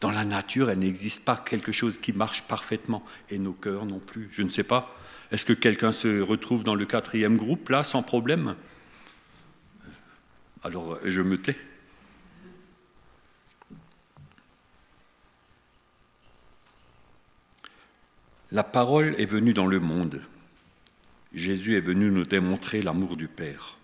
dans 0.00 0.10
la 0.10 0.24
nature, 0.24 0.70
elle 0.70 0.78
n'existe 0.78 1.24
pas 1.24 1.36
quelque 1.36 1.72
chose 1.72 1.98
qui 1.98 2.12
marche 2.12 2.42
parfaitement, 2.42 3.04
et 3.30 3.38
nos 3.38 3.52
cœurs 3.52 3.84
non 3.84 3.98
plus. 3.98 4.28
Je 4.30 4.42
ne 4.42 4.50
sais 4.50 4.62
pas. 4.62 4.96
Est-ce 5.32 5.44
que 5.44 5.52
quelqu'un 5.52 5.92
se 5.92 6.20
retrouve 6.20 6.62
dans 6.62 6.76
le 6.76 6.86
quatrième 6.86 7.36
groupe, 7.36 7.68
là, 7.68 7.82
sans 7.82 8.02
problème? 8.02 8.54
Alors, 10.62 10.98
je 11.04 11.20
me 11.20 11.40
tais. 11.40 11.56
La 18.50 18.64
parole 18.64 19.14
est 19.18 19.26
venue 19.26 19.52
dans 19.52 19.66
le 19.66 19.78
monde. 19.78 20.22
Jésus 21.34 21.76
est 21.76 21.82
venu 21.82 22.10
nous 22.10 22.24
démontrer 22.24 22.80
l'amour 22.80 23.16
du 23.16 23.28
Père. 23.28 23.76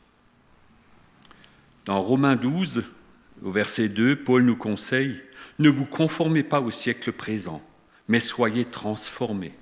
Dans 1.85 2.01
Romains 2.01 2.37
12, 2.37 2.85
au 3.43 3.53
verset 3.53 3.91
2, 3.91 4.17
Paul 4.17 4.45
nous 4.45 4.57
conseille, 4.57 5.21
Ne 5.59 5.69
vous 5.69 5.87
conformez 5.87 6.43
pas 6.43 6.61
au 6.61 6.71
siècle 6.71 7.13
présent, 7.13 7.63
mais 8.09 8.21
soyez 8.21 8.65
transformés 8.65 9.55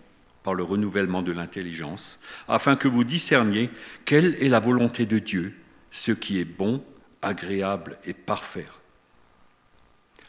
par 0.42 0.54
le 0.54 0.64
renouvellement 0.64 1.22
de 1.22 1.32
l'intelligence, 1.32 2.18
afin 2.48 2.76
que 2.76 2.88
vous 2.88 3.04
discerniez 3.04 3.70
quelle 4.04 4.34
est 4.42 4.48
la 4.48 4.60
volonté 4.60 5.06
de 5.06 5.18
Dieu, 5.18 5.54
ce 5.90 6.10
qui 6.12 6.40
est 6.40 6.44
bon, 6.44 6.82
agréable 7.20 7.98
et 8.04 8.14
parfait. 8.14 8.66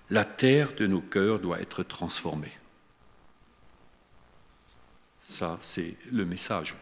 La 0.10 0.26
terre 0.26 0.74
de 0.76 0.86
nos 0.86 1.02
cœurs 1.02 1.40
doit 1.40 1.62
être 1.62 1.82
transformée. 1.82 2.52
Ça, 5.24 5.58
c'est 5.62 5.96
le 6.12 6.26
message. 6.26 6.76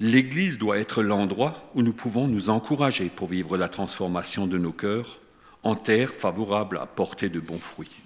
L'Église 0.00 0.58
doit 0.58 0.78
être 0.78 1.02
l'endroit 1.02 1.70
où 1.74 1.82
nous 1.82 1.92
pouvons 1.92 2.28
nous 2.28 2.50
encourager 2.50 3.08
pour 3.08 3.28
vivre 3.28 3.56
la 3.56 3.68
transformation 3.68 4.46
de 4.46 4.58
nos 4.58 4.72
cœurs 4.72 5.20
en 5.62 5.74
terre 5.74 6.10
favorable 6.10 6.78
à 6.78 6.86
porter 6.86 7.28
de 7.28 7.40
bons 7.40 7.58
fruits. 7.58 7.96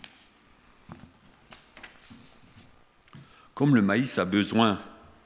Comme 3.54 3.74
le 3.74 3.82
maïs 3.82 4.18
a 4.18 4.24
besoin 4.24 4.80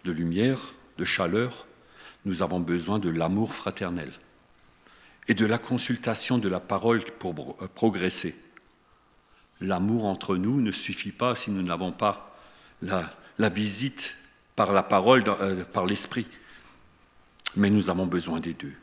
de 0.04 0.12
lumière, 0.12 0.74
de 0.98 1.04
chaleur, 1.04 1.66
nous 2.24 2.42
avons 2.42 2.60
besoin 2.60 2.98
de 2.98 3.08
l'amour 3.08 3.54
fraternel 3.54 4.12
et 5.28 5.34
de 5.34 5.46
la 5.46 5.58
consultation 5.58 6.38
de 6.38 6.48
la 6.48 6.60
parole 6.60 7.04
pour 7.18 7.56
progresser. 7.74 8.34
L'amour 9.60 10.04
entre 10.04 10.36
nous 10.36 10.60
ne 10.60 10.72
suffit 10.72 11.12
pas 11.12 11.34
si 11.34 11.50
nous 11.50 11.62
n'avons 11.62 11.92
pas 11.92 12.36
la, 12.82 13.48
visite 13.48 14.16
par 14.54 14.72
la 14.72 14.82
parole, 14.82 15.24
euh, 15.26 15.64
par 15.64 15.86
l'esprit. 15.86 16.26
Mais 17.56 17.70
nous 17.70 17.88
avons 17.88 18.06
besoin 18.06 18.38
des 18.38 18.52
deux. 18.52 18.74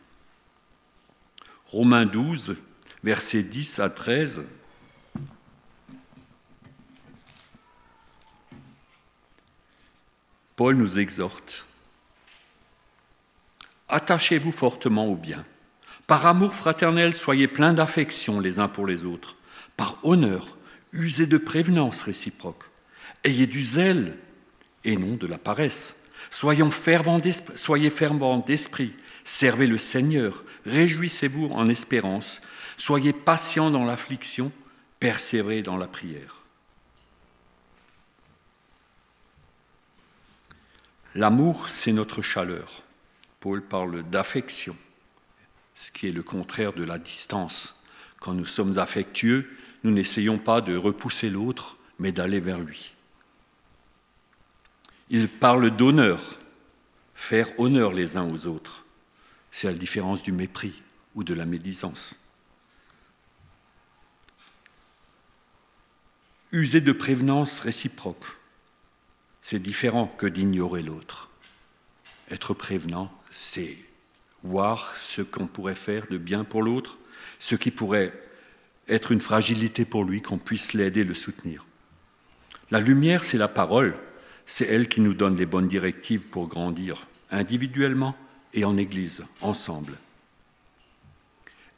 Romains 1.67 2.05
12, 2.05 2.55
versets 3.03 3.43
10 3.43 3.79
à 3.79 3.89
13. 3.89 4.43
Paul 10.55 10.75
nous 10.75 10.99
exhorte. 10.99 11.65
Attachez-vous 13.89 14.51
fortement 14.51 15.07
au 15.07 15.15
bien. 15.15 15.45
Par 16.07 16.25
amour 16.25 16.53
fraternel, 16.53 17.15
soyez 17.15 17.47
pleins 17.47 17.73
d'affection 17.73 18.39
les 18.39 18.59
uns 18.59 18.67
pour 18.67 18.85
les 18.85 19.05
autres. 19.05 19.37
Par 19.77 19.97
honneur, 20.03 20.57
usez 20.91 21.25
de 21.25 21.37
prévenance 21.37 22.01
réciproque. 22.03 22.63
Ayez 23.23 23.47
du 23.47 23.63
zèle 23.63 24.17
et 24.83 24.97
non 24.97 25.15
de 25.15 25.27
la 25.27 25.37
paresse. 25.37 25.95
Soyons 26.29 26.71
fervents 26.71 27.21
soyez 27.55 27.89
fervents 27.89 28.39
d'esprit. 28.39 28.93
Servez 29.23 29.67
le 29.67 29.77
Seigneur. 29.77 30.43
Réjouissez-vous 30.65 31.47
en 31.47 31.69
espérance. 31.69 32.41
Soyez 32.77 33.13
patients 33.13 33.71
dans 33.71 33.85
l'affliction. 33.85 34.51
Persévérez 34.99 35.61
dans 35.61 35.77
la 35.77 35.87
prière. 35.87 36.43
L'amour, 41.15 41.69
c'est 41.69 41.93
notre 41.93 42.21
chaleur. 42.21 42.83
Paul 43.39 43.61
parle 43.61 44.03
d'affection, 44.03 44.75
ce 45.75 45.91
qui 45.91 46.07
est 46.07 46.13
le 46.13 46.23
contraire 46.23 46.73
de 46.73 46.83
la 46.83 46.97
distance. 46.97 47.75
Quand 48.19 48.33
nous 48.33 48.45
sommes 48.45 48.79
affectueux, 48.79 49.47
nous 49.83 49.91
n'essayons 49.91 50.37
pas 50.39 50.61
de 50.61 50.75
repousser 50.75 51.29
l'autre, 51.29 51.77
mais 51.99 52.11
d'aller 52.11 52.39
vers 52.39 52.59
lui. 52.59 52.93
Il 55.09 55.29
parle 55.29 55.69
d'honneur, 55.69 56.39
faire 57.13 57.47
honneur 57.59 57.93
les 57.93 58.17
uns 58.17 58.27
aux 58.27 58.47
autres. 58.47 58.82
C'est 59.55 59.67
la 59.67 59.77
différence 59.77 60.23
du 60.23 60.31
mépris 60.31 60.81
ou 61.13 61.23
de 61.23 61.35
la 61.35 61.45
médisance. 61.45 62.15
User 66.51 66.81
de 66.81 66.91
prévenance 66.91 67.59
réciproque, 67.59 68.25
c'est 69.41 69.61
différent 69.61 70.07
que 70.07 70.25
d'ignorer 70.25 70.81
l'autre. 70.81 71.29
Être 72.31 72.55
prévenant, 72.55 73.13
c'est 73.29 73.77
voir 74.41 74.95
ce 74.95 75.21
qu'on 75.21 75.45
pourrait 75.45 75.75
faire 75.75 76.07
de 76.07 76.17
bien 76.17 76.43
pour 76.45 76.63
l'autre, 76.63 76.97
ce 77.37 77.53
qui 77.53 77.69
pourrait 77.69 78.11
être 78.87 79.11
une 79.11 79.21
fragilité 79.21 79.85
pour 79.85 80.03
lui, 80.03 80.23
qu'on 80.23 80.39
puisse 80.39 80.73
l'aider, 80.73 81.03
le 81.03 81.13
soutenir. 81.13 81.63
La 82.71 82.79
lumière, 82.79 83.23
c'est 83.23 83.37
la 83.37 83.47
parole, 83.47 83.95
c'est 84.47 84.65
elle 84.65 84.89
qui 84.89 84.99
nous 84.99 85.13
donne 85.13 85.37
les 85.37 85.45
bonnes 85.45 85.67
directives 85.67 86.23
pour 86.23 86.47
grandir, 86.47 87.05
individuellement 87.29 88.17
et 88.53 88.65
en 88.65 88.77
Église, 88.77 89.23
ensemble. 89.41 89.97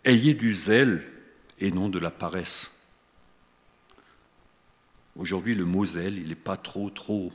Ayez 0.03 0.33
du 0.33 0.53
zèle 0.53 1.05
et 1.59 1.71
non 1.71 1.89
de 1.89 1.99
la 1.99 2.11
paresse. 2.11 2.71
Aujourd'hui, 5.15 5.55
le 5.55 5.65
mot 5.65 5.85
zèle, 5.85 6.17
il 6.17 6.27
n'est 6.27 6.35
pas 6.35 6.57
trop, 6.57 6.89
trop 6.89 7.31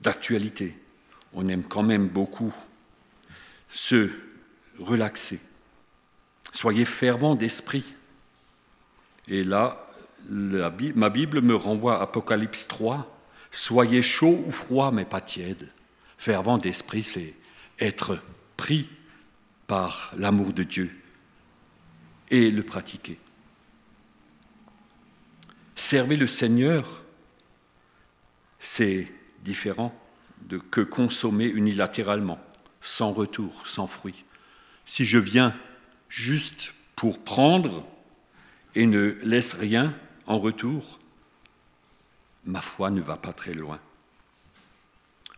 d'actualité. 0.00 0.76
On 1.34 1.48
aime 1.48 1.64
quand 1.64 1.82
même 1.82 2.08
beaucoup 2.08 2.54
se 3.68 4.10
relaxer. 4.78 5.40
Soyez 6.52 6.84
fervents 6.84 7.34
d'esprit. 7.34 7.84
Et 9.28 9.44
là, 9.44 9.86
ma 10.28 11.10
Bible 11.10 11.42
me 11.42 11.54
renvoie 11.54 11.98
à 11.98 12.02
Apocalypse 12.02 12.66
3, 12.66 13.10
Soyez 13.54 14.02
chaud 14.02 14.42
ou 14.46 14.50
froid, 14.50 14.90
mais 14.90 15.04
pas 15.04 15.20
tiède. 15.20 15.70
Fervent 16.18 16.58
d'esprit, 16.58 17.04
c'est 17.04 17.34
être 17.78 18.18
pris 18.64 18.88
par 19.66 20.14
l'amour 20.16 20.54
de 20.54 20.62
Dieu 20.62 20.90
et 22.30 22.50
le 22.50 22.62
pratiquer. 22.62 23.18
Observer 25.72 26.16
le 26.16 26.26
Seigneur, 26.26 27.04
c'est 28.58 29.12
différent 29.42 29.94
de 30.48 30.56
que 30.56 30.80
consommer 30.80 31.44
unilatéralement, 31.44 32.38
sans 32.80 33.12
retour, 33.12 33.68
sans 33.68 33.86
fruit. 33.86 34.24
Si 34.86 35.04
je 35.04 35.18
viens 35.18 35.54
juste 36.08 36.72
pour 36.96 37.22
prendre 37.22 37.86
et 38.74 38.86
ne 38.86 39.18
laisse 39.24 39.52
rien 39.52 39.94
en 40.24 40.38
retour, 40.38 41.00
ma 42.46 42.62
foi 42.62 42.90
ne 42.90 43.02
va 43.02 43.18
pas 43.18 43.34
très 43.34 43.52
loin. 43.52 43.78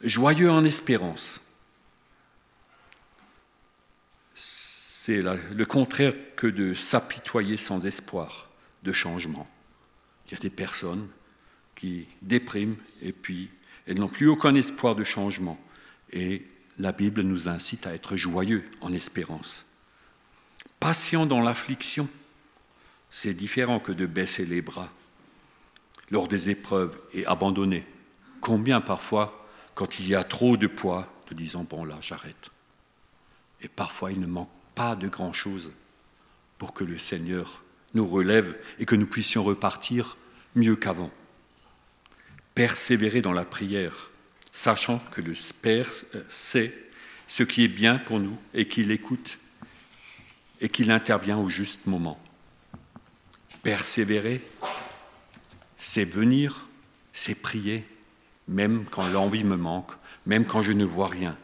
Joyeux 0.00 0.52
en 0.52 0.62
espérance, 0.62 1.40
c'est 5.06 5.22
le 5.22 5.64
contraire 5.66 6.14
que 6.34 6.48
de 6.48 6.74
s'apitoyer 6.74 7.56
sans 7.56 7.86
espoir 7.86 8.48
de 8.82 8.90
changement. 8.90 9.46
Il 10.26 10.32
y 10.32 10.34
a 10.34 10.40
des 10.40 10.50
personnes 10.50 11.06
qui 11.76 12.08
dépriment 12.22 12.74
et 13.00 13.12
puis 13.12 13.48
elles 13.86 14.00
n'ont 14.00 14.08
plus 14.08 14.26
aucun 14.26 14.56
espoir 14.56 14.96
de 14.96 15.04
changement. 15.04 15.60
Et 16.12 16.44
la 16.80 16.90
Bible 16.90 17.20
nous 17.20 17.46
incite 17.46 17.86
à 17.86 17.94
être 17.94 18.16
joyeux 18.16 18.64
en 18.80 18.92
espérance. 18.92 19.64
Patient 20.80 21.24
dans 21.24 21.40
l'affliction, 21.40 22.08
c'est 23.08 23.32
différent 23.32 23.78
que 23.78 23.92
de 23.92 24.06
baisser 24.06 24.44
les 24.44 24.60
bras 24.60 24.90
lors 26.10 26.26
des 26.26 26.50
épreuves 26.50 26.98
et 27.12 27.24
abandonner. 27.26 27.86
Combien 28.40 28.80
parfois, 28.80 29.46
quand 29.76 30.00
il 30.00 30.08
y 30.08 30.16
a 30.16 30.24
trop 30.24 30.56
de 30.56 30.66
poids, 30.66 31.08
de 31.30 31.34
disant 31.36 31.62
bon 31.62 31.84
là 31.84 31.96
j'arrête. 32.00 32.50
Et 33.62 33.68
parfois 33.68 34.10
il 34.10 34.18
ne 34.18 34.26
manque 34.26 34.50
pas 34.76 34.94
de 34.94 35.08
grand-chose 35.08 35.72
pour 36.58 36.72
que 36.74 36.84
le 36.84 36.98
Seigneur 36.98 37.64
nous 37.94 38.06
relève 38.06 38.56
et 38.78 38.84
que 38.84 38.94
nous 38.94 39.06
puissions 39.06 39.42
repartir 39.42 40.16
mieux 40.54 40.76
qu'avant. 40.76 41.10
Persévérer 42.54 43.22
dans 43.22 43.32
la 43.32 43.44
prière, 43.44 44.10
sachant 44.52 45.00
que 45.10 45.20
le 45.20 45.32
Père 45.62 45.90
sait 46.28 46.72
ce 47.26 47.42
qui 47.42 47.64
est 47.64 47.68
bien 47.68 47.98
pour 47.98 48.20
nous 48.20 48.38
et 48.54 48.68
qu'il 48.68 48.90
écoute 48.90 49.38
et 50.60 50.68
qu'il 50.68 50.90
intervient 50.90 51.38
au 51.38 51.48
juste 51.48 51.86
moment. 51.86 52.20
Persévérer, 53.62 54.42
c'est 55.78 56.04
venir, 56.04 56.68
c'est 57.12 57.34
prier, 57.34 57.86
même 58.46 58.84
quand 58.90 59.08
l'envie 59.08 59.44
me 59.44 59.56
manque, 59.56 59.92
même 60.26 60.44
quand 60.44 60.62
je 60.62 60.72
ne 60.72 60.84
vois 60.84 61.08
rien. 61.08 61.36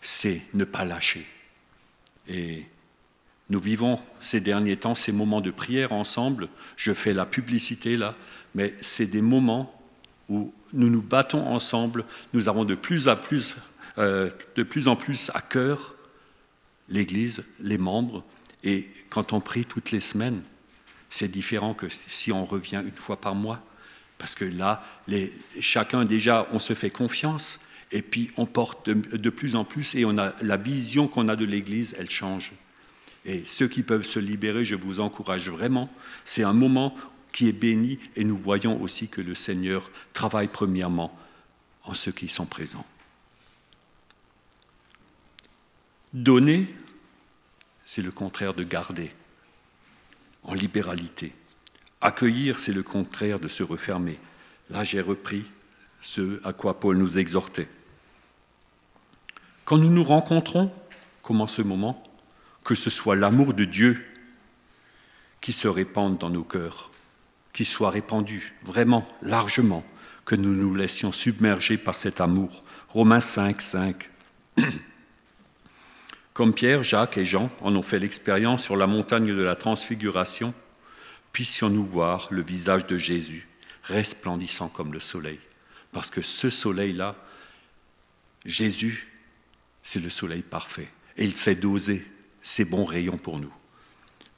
C'est 0.00 0.42
ne 0.54 0.64
pas 0.64 0.84
lâcher. 0.84 1.26
Et 2.28 2.64
nous 3.50 3.60
vivons 3.60 3.98
ces 4.20 4.40
derniers 4.40 4.76
temps 4.76 4.94
ces 4.94 5.12
moments 5.12 5.40
de 5.40 5.50
prière 5.50 5.92
ensemble. 5.92 6.48
Je 6.76 6.92
fais 6.92 7.12
la 7.12 7.26
publicité 7.26 7.96
là, 7.96 8.14
mais 8.54 8.74
c'est 8.80 9.06
des 9.06 9.22
moments 9.22 9.70
où 10.28 10.52
nous 10.72 10.90
nous 10.90 11.02
battons 11.02 11.46
ensemble. 11.46 12.04
Nous 12.32 12.48
avons 12.48 12.64
de 12.64 12.74
plus, 12.74 13.08
plus, 13.22 13.56
euh, 13.98 14.30
de 14.56 14.62
plus 14.62 14.88
en 14.88 14.96
plus 14.96 15.30
à 15.34 15.40
cœur 15.40 15.94
l'Église, 16.88 17.44
les 17.60 17.78
membres. 17.78 18.24
Et 18.62 18.88
quand 19.10 19.32
on 19.32 19.40
prie 19.40 19.64
toutes 19.64 19.90
les 19.90 20.00
semaines, 20.00 20.42
c'est 21.10 21.28
différent 21.28 21.74
que 21.74 21.86
si 21.88 22.32
on 22.32 22.44
revient 22.44 22.82
une 22.84 22.96
fois 22.96 23.20
par 23.20 23.34
mois. 23.34 23.60
Parce 24.18 24.34
que 24.34 24.44
là, 24.44 24.84
chacun 25.60 26.04
déjà, 26.04 26.46
on 26.52 26.58
se 26.58 26.72
fait 26.72 26.90
confiance. 26.90 27.60
Et 27.94 28.02
puis 28.02 28.32
on 28.36 28.44
porte 28.44 28.90
de, 28.90 29.30
plus 29.30 29.54
en 29.54 29.64
plus 29.64 29.94
et 29.94 30.04
on 30.04 30.18
a 30.18 30.34
la 30.42 30.56
vision 30.56 31.06
qu'on 31.06 31.28
a 31.28 31.36
de 31.36 31.44
l'Église, 31.44 31.94
elle 31.96 32.10
change. 32.10 32.50
Et 33.24 33.44
ceux 33.44 33.68
qui 33.68 33.84
peuvent 33.84 34.04
se 34.04 34.18
libérer, 34.18 34.64
je 34.64 34.74
vous 34.74 34.98
encourage 34.98 35.48
vraiment. 35.48 35.88
C'est 36.24 36.42
un 36.42 36.52
moment 36.52 36.96
qui 37.30 37.48
est 37.48 37.52
béni 37.52 38.00
et 38.16 38.24
nous 38.24 38.36
voyons 38.36 38.82
aussi 38.82 39.06
que 39.06 39.20
le 39.20 39.36
Seigneur 39.36 39.92
travaille 40.12 40.48
premièrement 40.48 41.16
en 41.84 41.94
ceux 41.94 42.10
qui 42.10 42.26
sont 42.26 42.46
présents. 42.46 42.84
Donner, 46.12 46.74
c'est 47.84 48.02
le 48.02 48.10
contraire 48.10 48.54
de 48.54 48.64
garder, 48.64 49.12
en 50.42 50.54
libéralité. 50.54 51.32
Accueillir, 52.00 52.58
c'est 52.58 52.72
le 52.72 52.82
contraire 52.82 53.38
de 53.38 53.46
se 53.46 53.62
refermer. 53.62 54.18
Là, 54.68 54.82
j'ai 54.82 55.00
repris 55.00 55.44
ce 56.00 56.40
à 56.44 56.52
quoi 56.52 56.80
Paul 56.80 56.96
nous 56.96 57.18
exhortait. 57.18 57.68
Quand 59.64 59.78
nous 59.78 59.90
nous 59.90 60.04
rencontrons, 60.04 60.70
comme 61.22 61.40
en 61.40 61.46
ce 61.46 61.62
moment, 61.62 62.02
que 62.64 62.74
ce 62.74 62.90
soit 62.90 63.16
l'amour 63.16 63.54
de 63.54 63.64
Dieu 63.64 64.04
qui 65.40 65.52
se 65.52 65.68
répande 65.68 66.18
dans 66.18 66.30
nos 66.30 66.44
cœurs, 66.44 66.90
qui 67.52 67.64
soit 67.64 67.90
répandu 67.90 68.54
vraiment 68.64 69.08
largement, 69.22 69.84
que 70.24 70.34
nous 70.34 70.54
nous 70.54 70.74
laissions 70.74 71.12
submerger 71.12 71.76
par 71.76 71.94
cet 71.94 72.20
amour. 72.20 72.62
Romains 72.88 73.20
5, 73.20 73.60
5. 73.60 74.10
Comme 76.34 76.54
Pierre, 76.54 76.82
Jacques 76.82 77.16
et 77.16 77.24
Jean 77.24 77.50
en 77.60 77.74
ont 77.76 77.82
fait 77.82 77.98
l'expérience 77.98 78.62
sur 78.62 78.76
la 78.76 78.86
montagne 78.86 79.34
de 79.34 79.42
la 79.42 79.54
transfiguration, 79.54 80.52
puissions-nous 81.32 81.86
voir 81.86 82.28
le 82.30 82.42
visage 82.42 82.86
de 82.86 82.98
Jésus 82.98 83.48
resplendissant 83.84 84.68
comme 84.68 84.92
le 84.92 85.00
soleil. 85.00 85.38
Parce 85.92 86.10
que 86.10 86.22
ce 86.22 86.50
soleil-là, 86.50 87.14
Jésus 88.44 89.13
c'est 89.84 90.00
le 90.00 90.10
soleil 90.10 90.42
parfait. 90.42 90.88
Et 91.16 91.24
il 91.24 91.36
sait 91.36 91.54
doser 91.54 92.04
ses 92.42 92.64
bons 92.64 92.84
rayons 92.84 93.18
pour 93.18 93.38
nous. 93.38 93.52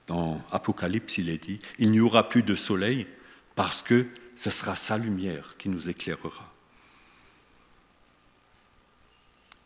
Dans 0.07 0.43
Apocalypse, 0.53 1.17
il 1.17 1.31
est 1.31 1.43
dit, 1.43 1.61
il 1.79 1.91
n'y 1.91 2.01
aura 2.01 2.29
plus 2.29 2.43
de 2.43 2.55
soleil 2.55 3.07
parce 3.55 3.83
que 3.83 4.07
ce 4.37 4.51
sera 4.51 4.77
sa 4.77 4.99
lumière 4.99 5.55
qui 5.57 5.71
nous 5.71 5.89
éclairera. 5.89 6.53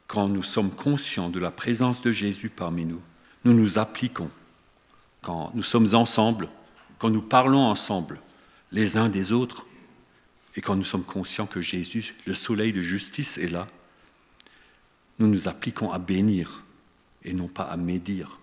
Quand 0.06 0.28
nous 0.28 0.42
sommes 0.42 0.70
conscients 0.70 1.28
de 1.28 1.40
la 1.40 1.50
présence 1.50 2.02
de 2.02 2.12
Jésus 2.12 2.50
parmi 2.50 2.84
nous, 2.84 3.02
nous 3.44 3.54
nous 3.54 3.78
appliquons. 3.78 4.30
Quand 5.22 5.50
nous 5.54 5.62
sommes 5.62 5.94
ensemble, 5.94 6.48
quand 6.98 7.10
nous 7.10 7.22
parlons 7.22 7.64
ensemble 7.64 8.20
les 8.72 8.96
uns 8.96 9.08
des 9.08 9.32
autres, 9.32 9.66
et 10.56 10.60
quand 10.60 10.76
nous 10.76 10.84
sommes 10.84 11.04
conscients 11.04 11.46
que 11.46 11.60
Jésus, 11.60 12.14
le 12.26 12.34
soleil 12.34 12.72
de 12.72 12.80
justice, 12.80 13.38
est 13.38 13.48
là, 13.48 13.68
nous 15.20 15.28
nous 15.28 15.48
appliquons 15.48 15.92
à 15.92 15.98
bénir 15.98 16.64
et 17.22 17.34
non 17.34 17.46
pas 17.46 17.64
à 17.64 17.76
médire. 17.76 18.40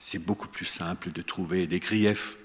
C'est 0.00 0.18
beaucoup 0.18 0.48
plus 0.48 0.66
simple 0.66 1.12
de 1.12 1.22
trouver 1.22 1.66
des 1.66 1.78
griefs 1.78 2.36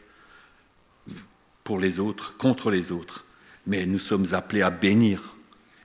pour 1.64 1.80
les 1.80 2.00
autres, 2.00 2.38
contre 2.38 2.70
les 2.70 2.92
autres, 2.92 3.26
mais 3.66 3.86
nous 3.86 4.00
sommes 4.00 4.34
appelés 4.34 4.62
à 4.62 4.70
bénir 4.70 5.36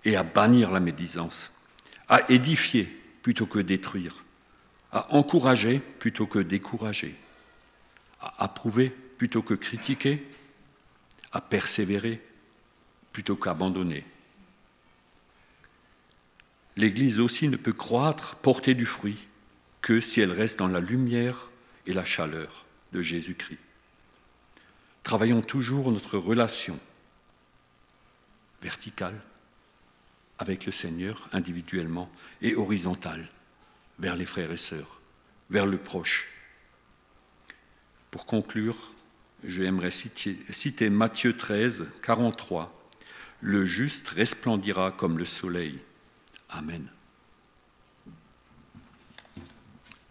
et 0.05 0.15
à 0.15 0.23
bannir 0.23 0.71
la 0.71 0.81
médisance, 0.81 1.53
à 2.09 2.31
édifier 2.31 2.85
plutôt 3.23 3.47
que 3.47 3.59
détruire, 3.59 4.25
à 4.93 5.15
encourager 5.15 5.81
plutôt 5.81 6.27
que 6.27 6.39
décourager, 6.39 7.17
à 8.21 8.45
approuver 8.45 8.91
plutôt 8.91 9.43
que 9.43 9.55
critiquer, 9.55 10.27
à 11.33 11.41
persévérer 11.41 12.23
plutôt 13.13 13.37
qu'abandonner 13.37 14.05
l'Église 16.77 17.21
aussi 17.21 17.49
ne 17.49 17.57
peut 17.57 17.73
croître, 17.73 18.37
porter 18.37 18.75
du 18.75 18.87
fruit, 18.87 19.27
que 19.81 20.01
si 20.01 20.21
elle 20.21 20.33
reste 20.33 20.59
dans 20.59 20.69
la 20.69 20.81
lumière 20.81 21.51
et 21.87 21.93
la 21.93 22.05
chaleur 22.05 22.65
de 22.93 23.03
Jésus-Christ. 23.03 23.59
Travaillons 25.03 25.43
toujours 25.43 25.91
notre 25.93 26.19
relation 26.19 26.79
verticale 28.63 29.21
avec 30.39 30.67
le 30.67 30.73
Seigneur 30.73 31.29
individuellement 31.33 32.11
et 32.43 32.57
horizontale 32.57 33.29
vers 33.99 34.17
les 34.17 34.27
frères 34.27 34.51
et 34.51 34.57
sœurs, 34.57 35.01
vers 35.49 35.67
le 35.67 35.79
proche. 35.79 36.27
Pour 38.11 38.27
conclure, 38.27 38.93
j'aimerais 39.45 39.91
citer, 39.91 40.39
citer 40.51 40.91
Matthieu 40.91 41.37
13, 41.37 41.87
43. 42.03 42.73
Le 43.41 43.65
juste 43.65 44.09
resplendira 44.09 44.91
comme 44.91 45.19
le 45.19 45.25
soleil 45.25 45.79
Amen. 46.51 46.89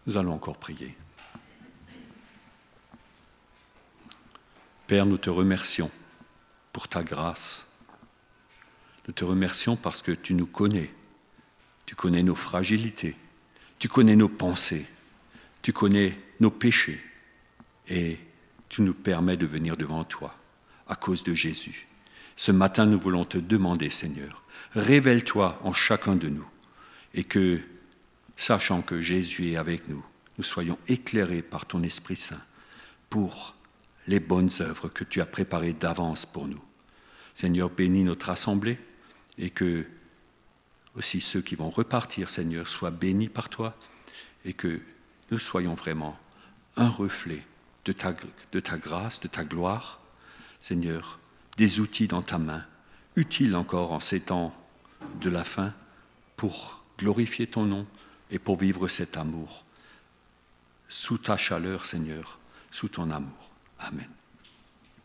Nous 0.05 0.17
allons 0.17 0.33
encore 0.33 0.57
prier. 0.57 0.95
Père, 4.87 5.05
nous 5.05 5.17
te 5.17 5.29
remercions 5.29 5.89
pour 6.71 6.87
ta 6.87 7.03
grâce. 7.03 7.65
Nous 9.07 9.13
te 9.13 9.25
remercions 9.25 9.75
parce 9.75 10.01
que 10.01 10.11
tu 10.11 10.33
nous 10.33 10.45
connais. 10.45 10.93
Tu 11.85 11.95
connais 11.95 12.23
nos 12.23 12.35
fragilités. 12.35 13.15
Tu 13.79 13.87
connais 13.87 14.15
nos 14.15 14.29
pensées. 14.29 14.85
Tu 15.61 15.73
connais 15.73 16.19
nos 16.39 16.51
péchés. 16.51 17.01
Et 17.87 18.19
tu 18.69 18.81
nous 18.81 18.93
permets 18.93 19.37
de 19.37 19.45
venir 19.45 19.77
devant 19.77 20.03
toi 20.03 20.35
à 20.87 20.95
cause 20.95 21.23
de 21.23 21.33
Jésus. 21.33 21.87
Ce 22.35 22.51
matin, 22.51 22.85
nous 22.85 22.99
voulons 22.99 23.25
te 23.25 23.37
demander, 23.37 23.89
Seigneur, 23.89 24.43
révèle-toi 24.75 25.59
en 25.63 25.73
chacun 25.73 26.15
de 26.15 26.29
nous 26.29 26.47
et 27.13 27.23
que, 27.23 27.61
sachant 28.37 28.81
que 28.81 29.01
Jésus 29.01 29.51
est 29.51 29.57
avec 29.57 29.87
nous, 29.87 30.05
nous 30.37 30.43
soyons 30.43 30.77
éclairés 30.87 31.41
par 31.41 31.65
ton 31.65 31.81
Esprit 31.83 32.17
Saint 32.17 32.41
pour 33.09 33.55
les 34.07 34.19
bonnes 34.19 34.51
œuvres 34.59 34.89
que 34.89 35.03
tu 35.03 35.21
as 35.21 35.25
préparées 35.25 35.73
d'avance 35.73 36.25
pour 36.25 36.47
nous. 36.47 36.61
Seigneur, 37.33 37.69
bénis 37.69 38.03
notre 38.03 38.29
assemblée 38.29 38.77
et 39.37 39.49
que 39.49 39.85
aussi 40.95 41.21
ceux 41.21 41.41
qui 41.41 41.55
vont 41.55 41.69
repartir, 41.69 42.29
Seigneur, 42.29 42.67
soient 42.67 42.91
bénis 42.91 43.29
par 43.29 43.49
toi 43.49 43.75
et 44.45 44.53
que 44.53 44.81
nous 45.31 45.39
soyons 45.39 45.73
vraiment 45.73 46.17
un 46.77 46.89
reflet 46.89 47.43
de 47.85 47.91
ta, 47.91 48.13
grâce, 48.77 49.19
de 49.19 49.27
ta 49.27 49.43
gloire. 49.43 50.01
Seigneur, 50.61 51.19
des 51.57 51.79
outils 51.79 52.07
dans 52.07 52.21
ta 52.21 52.37
main, 52.37 52.65
utiles 53.15 53.55
encore 53.55 53.91
en 53.91 53.99
ces 53.99 54.19
temps 54.19 54.53
de 55.21 55.29
la 55.29 55.43
fin 55.43 55.73
pour 56.37 56.83
glorifier 56.97 57.47
ton 57.47 57.65
nom 57.65 57.85
et 58.31 58.39
pour 58.39 58.57
vivre 58.57 58.87
cet 58.87 59.17
amour. 59.17 59.65
Sous 60.87 61.17
ta 61.17 61.37
chaleur, 61.37 61.85
Seigneur, 61.85 62.39
sous 62.71 62.89
ton 62.89 63.09
amour. 63.11 63.51
Amen. 63.79 64.14